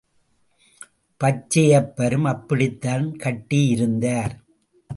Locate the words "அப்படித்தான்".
2.23-3.15